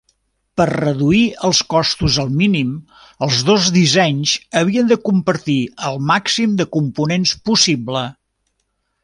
[0.59, 1.19] Per reduir
[1.49, 2.71] els costos al mínim,
[3.27, 5.59] els dos dissenys havien de compartir
[5.91, 8.05] el màxim de components possible.